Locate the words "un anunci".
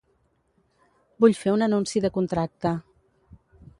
1.57-2.03